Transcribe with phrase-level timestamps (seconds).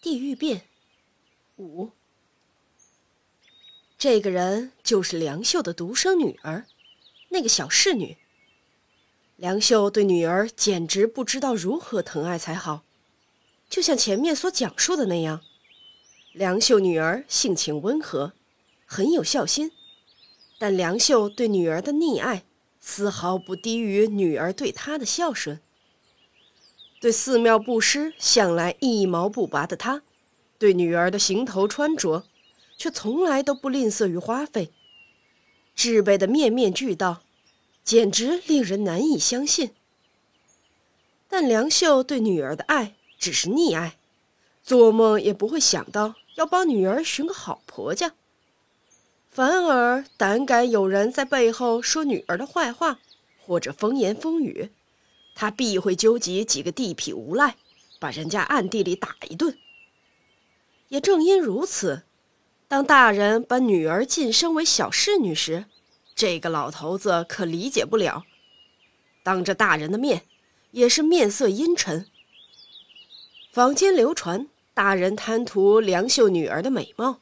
[0.00, 0.62] 地狱变
[1.56, 1.90] 五。
[3.98, 6.66] 这个人就是梁秀的独生女儿，
[7.30, 8.16] 那个小侍女。
[9.36, 12.84] 梁秀对女儿简直不知道如何疼爱才好，
[13.68, 15.42] 就像前面所讲述的那样，
[16.32, 18.32] 梁秀女儿性情温和，
[18.86, 19.72] 很有孝心，
[20.58, 22.44] 但梁秀对女儿的溺爱
[22.80, 25.60] 丝毫不低于女儿对她的孝顺。
[27.06, 30.02] 对寺庙布施向来一毛不拔的他，
[30.58, 32.24] 对女儿的行头穿着，
[32.76, 34.72] 却从来都不吝啬于花费，
[35.76, 37.22] 置备的面面俱到，
[37.84, 39.70] 简直令人难以相信。
[41.28, 43.96] 但梁秀对女儿的爱只是溺爱，
[44.64, 48.14] 做梦也不会想到要帮女儿寻个好婆家，
[49.30, 52.98] 反而胆敢有人在背后说女儿的坏话，
[53.46, 54.72] 或者风言风语。
[55.36, 57.56] 他必会纠集几个地痞无赖，
[58.00, 59.56] 把人家暗地里打一顿。
[60.88, 62.04] 也正因如此，
[62.66, 65.66] 当大人把女儿晋升为小侍女时，
[66.14, 68.24] 这个老头子可理解不了，
[69.22, 70.22] 当着大人的面，
[70.70, 72.06] 也是面色阴沉。
[73.52, 77.20] 坊间流传大人贪图梁秀女儿的美貌，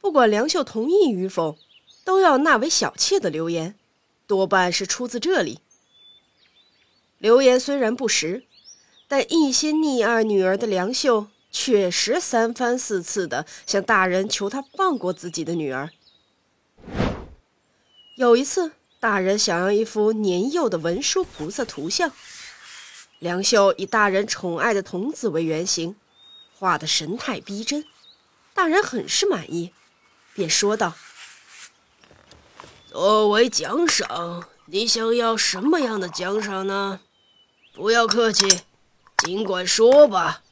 [0.00, 1.58] 不管梁秀同意与否，
[2.04, 3.74] 都要纳为小妾的流言，
[4.28, 5.58] 多半是出自这里。
[7.22, 8.42] 流言虽然不实，
[9.06, 15.90] 但一心溺爱女儿的梁秀确实三番四次的向大人求他放过自己的女儿。
[18.16, 22.10] 有一次，大人想要一幅年幼的文殊菩萨图像，
[23.20, 25.94] 梁秀以大人宠爱的童子为原型，
[26.58, 27.84] 画的神态逼真，
[28.52, 29.72] 大人很是满意，
[30.34, 30.94] 便说道
[32.90, 36.98] ：“作为奖赏，你想要什么样的奖赏呢？”
[37.72, 38.60] 不要客气，
[39.24, 40.42] 尽管说吧。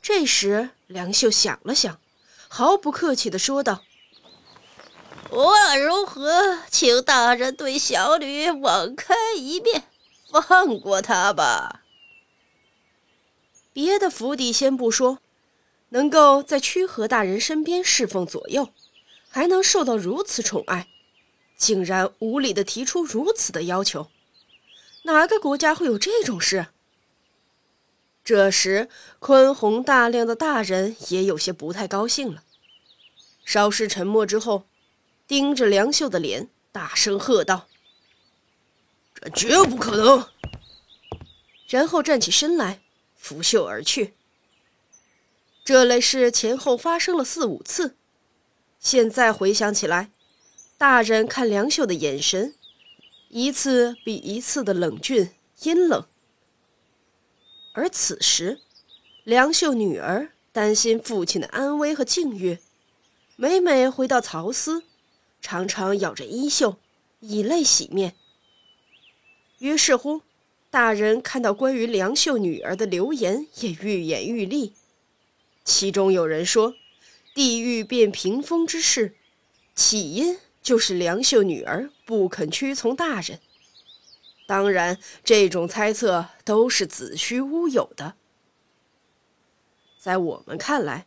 [0.00, 2.00] 这时，梁秀想了想，
[2.48, 3.84] 毫不客气地说道
[5.30, 9.84] ：“无论如何，请大人对小女网开一面，
[10.48, 11.82] 放过她吧。”
[13.74, 15.18] 别的府邸先不说，
[15.90, 18.70] 能够在曲和大人身边侍奉左右，
[19.28, 20.88] 还能受到如此宠爱，
[21.58, 24.08] 竟然无理地提出如此的要求。
[25.02, 26.68] 哪个国家会有这种事？
[28.24, 32.44] 这时，宽宏大量的大人也有些不太高兴了。
[33.44, 34.64] 稍事沉默之后，
[35.26, 37.66] 盯着梁秀的脸，大声喝道
[39.14, 40.28] ：“这绝不可能！”
[41.66, 42.80] 然后站起身来，
[43.16, 44.14] 拂袖而去。
[45.64, 47.96] 这类事前后发生了四五次，
[48.78, 50.12] 现在回想起来，
[50.78, 52.54] 大人看梁秀的眼神。
[53.34, 55.30] 一次比一次的冷峻
[55.62, 56.06] 阴冷，
[57.72, 58.60] 而此时，
[59.24, 62.58] 梁秀女儿担心父亲的安危和境遇，
[63.36, 64.82] 每每回到曹司，
[65.40, 66.76] 常常咬着衣袖，
[67.20, 68.14] 以泪洗面。
[69.60, 70.20] 于是乎，
[70.70, 74.72] 大人看到关于梁秀女儿的流言也愈演愈烈，
[75.64, 76.74] 其中有人说，
[77.34, 79.14] 地狱变屏风之事，
[79.74, 80.36] 起因。
[80.62, 83.40] 就是梁秀女儿不肯屈从大人，
[84.46, 88.14] 当然，这种猜测都是子虚乌有的。
[89.98, 91.06] 在我们看来，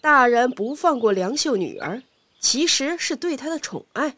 [0.00, 2.02] 大人不放过梁秀女儿，
[2.38, 4.16] 其实是对她的宠爱。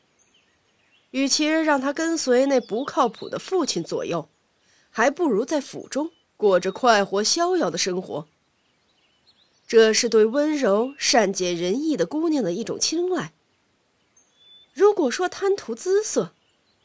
[1.10, 4.28] 与其让她跟随那不靠谱的父亲左右，
[4.90, 8.26] 还不如在府中过着快活逍遥的生活。
[9.68, 13.32] 这是对温柔善解人意的姑娘的一种青睐。
[14.72, 16.34] 如果说贪图姿色，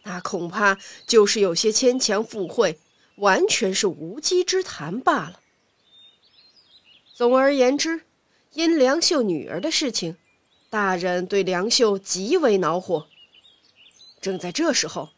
[0.04, 2.80] 那恐怕就是有些牵强附会，
[3.16, 5.42] 完全是无稽之谈罢了。
[7.14, 8.02] 总而言之，
[8.54, 10.18] 因梁秀女儿的事情，
[10.70, 13.08] 大人对梁秀极为恼火。
[14.22, 15.10] 正在这时候，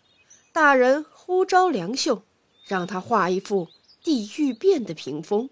[0.51, 2.23] 大人呼召梁秀，
[2.65, 3.67] 让他画一幅
[4.03, 5.49] 地狱变的屏风。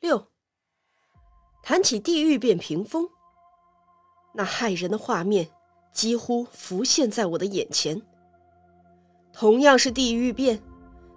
[0.00, 0.28] 六，
[1.62, 3.10] 谈起地狱变屏风。
[4.36, 5.48] 那骇人的画面
[5.92, 8.00] 几乎浮现在我的眼前。
[9.32, 10.62] 同样是地狱变，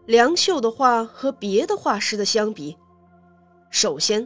[0.05, 2.77] 梁秀的画和别的画师的相比，
[3.69, 4.25] 首先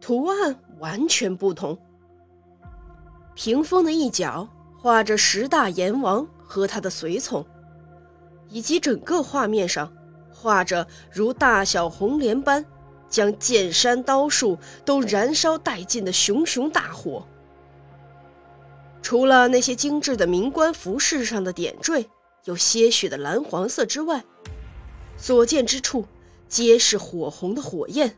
[0.00, 1.78] 图案完全不同。
[3.34, 4.48] 屏风的一角
[4.78, 7.44] 画着十大阎王和他的随从，
[8.48, 9.92] 以及整个画面上
[10.32, 12.64] 画着如大小红莲般
[13.08, 17.26] 将剑山刀树都燃烧殆尽的熊熊大火。
[19.02, 22.08] 除了那些精致的名官服饰上的点缀
[22.44, 24.24] 有些许的蓝黄色之外，
[25.16, 26.06] 所见之处
[26.48, 28.16] 皆是火红的火焰，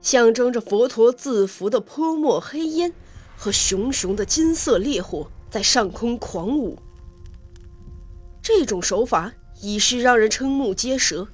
[0.00, 2.92] 象征着佛陀自缚的泼墨黑烟
[3.36, 6.78] 和熊熊的金色烈火在上空狂舞。
[8.42, 11.28] 这种手法已是让人瞠目结舌，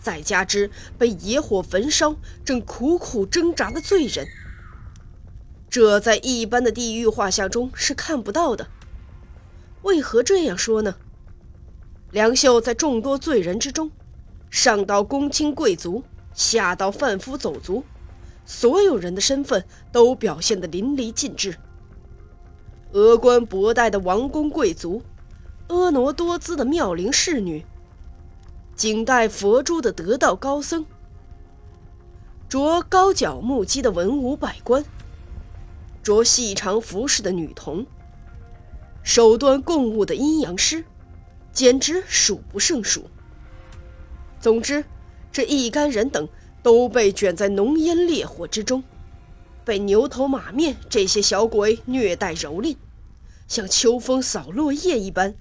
[0.00, 4.26] 再加之被野火焚烧、正苦苦挣扎的罪人，
[5.78, 8.66] 这在一般的地狱画像中是看不到的。
[9.82, 10.96] 为何这样说呢？
[12.10, 13.92] 梁秀在众多罪人之中，
[14.50, 16.02] 上到公卿贵族，
[16.34, 17.84] 下到贩夫走卒，
[18.44, 21.54] 所有人的身份都表现得淋漓尽致。
[22.92, 25.00] 峨冠博带的王公贵族，
[25.68, 27.64] 婀娜多姿的妙龄侍女，
[28.74, 30.84] 颈戴佛珠的得道高僧，
[32.48, 34.84] 着高脚木屐的文武百官，
[36.08, 37.86] 着细长服饰的女童。
[39.02, 40.86] 手端供物的阴阳师，
[41.52, 43.10] 简直数不胜数。
[44.40, 44.86] 总之，
[45.30, 46.26] 这一干人等
[46.62, 48.82] 都被卷在浓烟烈火之中，
[49.66, 52.78] 被牛头马面这些小鬼虐待蹂躏，
[53.46, 55.34] 像秋风扫落叶一般，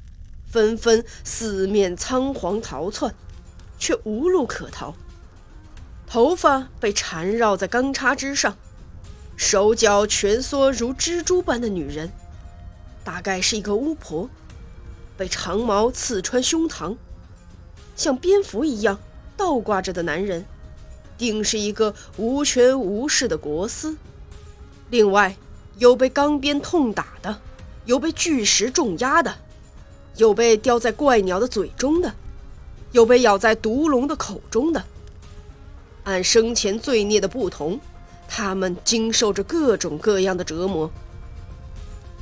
[0.45, 3.15] 纷纷四面仓皇逃窜，
[3.79, 4.93] 却无路可逃。
[6.05, 8.57] 头发被缠绕在钢叉之上，
[9.37, 12.11] 手脚蜷缩如蜘蛛般的女人。
[13.03, 14.29] 大概是一个巫婆，
[15.15, 16.97] 被长矛刺穿胸膛，
[17.95, 18.99] 像蝙蝠一样
[19.37, 20.43] 倒挂着的男人，
[21.17, 23.95] 定是一个无权无势的国师。
[24.89, 25.37] 另外，
[25.77, 27.39] 有被钢鞭痛打的，
[27.85, 29.35] 有被巨石重压的，
[30.17, 32.13] 有被叼在怪鸟的嘴中的，
[32.91, 34.83] 有被咬在毒龙的口中的。
[36.03, 37.79] 按生前罪孽的不同，
[38.27, 40.91] 他们经受着各种各样的折磨。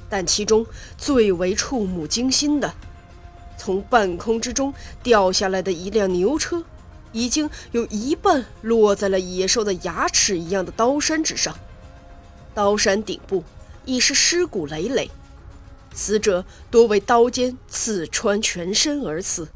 [0.09, 0.65] 但其中
[0.97, 2.73] 最为触目惊心的，
[3.57, 6.63] 从半空之中掉下来的一辆牛车，
[7.11, 11.55] 已经有一半落在了野兽的牙齿一样的刀山之上。
[12.53, 13.43] 刀山顶部
[13.83, 15.09] 已是尸骨累累，
[15.93, 19.49] 死者多为刀尖刺穿全身而死。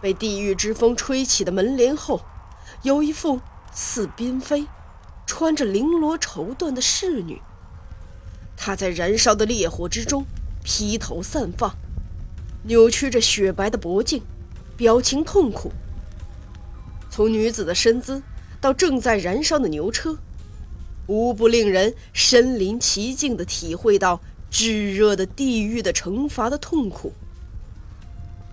[0.00, 2.20] 被地狱之风吹起的门帘后，
[2.82, 3.40] 有一副
[3.72, 4.66] 似嫔妃，
[5.38, 7.42] 穿着绫罗绸缎的侍女。
[8.56, 10.24] 她在燃烧的烈火之中
[10.64, 11.76] 披头散发，
[12.62, 14.22] 扭曲着雪白的脖颈，
[14.78, 15.70] 表情痛苦。
[17.10, 18.22] 从女子的身姿
[18.62, 20.16] 到正在燃烧的牛车，
[21.06, 24.18] 无不令人身临其境地体会到
[24.50, 27.12] 炙热的地狱的惩罚的痛苦。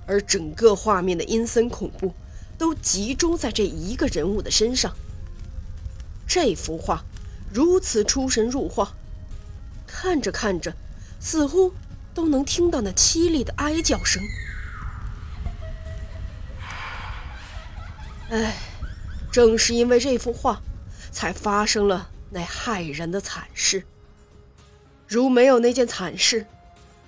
[0.05, 2.13] 而整个画面的阴森恐怖，
[2.57, 4.93] 都集中在这一个人物的身上。
[6.27, 7.03] 这幅画
[7.51, 8.93] 如此出神入化。
[9.85, 10.73] 看着看着，
[11.19, 11.73] 似乎
[12.13, 14.21] 都能听到那凄厉的哀叫声。
[18.29, 18.55] 唉，
[19.31, 20.61] 正是因为这幅画，
[21.11, 23.83] 才发生了那骇人的惨事。
[25.07, 26.47] 如没有那件惨事，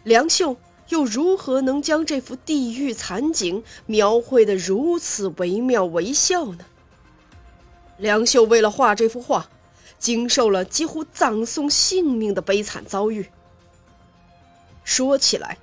[0.04, 0.58] 梁秀
[0.90, 6.66] 又如何能将这幅地狱惨景描绘得如此惟妙惟肖呢？
[7.97, 9.50] 梁秀为了画这幅画。
[9.97, 13.27] 经受了几乎葬送性命的悲惨遭遇。
[14.83, 15.57] 说起来，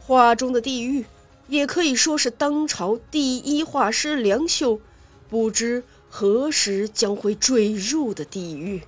[0.00, 1.04] 画中的地狱
[1.48, 4.80] 也可以说是当朝第一画师梁秀
[5.28, 8.82] 不知何时将会坠入的地狱。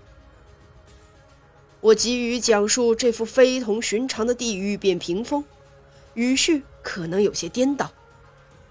[1.82, 5.44] 我急于讲述这幅非同寻常的地狱变屏风，
[6.14, 7.92] 语序可能有些颠倒。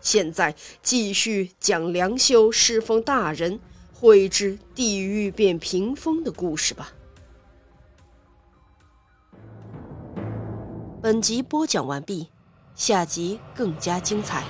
[0.01, 3.59] 现在继续讲梁秀侍奉大人。
[4.05, 6.91] 未知地狱变屏风的故事吧。
[11.01, 12.29] 本集播讲完毕，
[12.75, 14.43] 下集更加精彩。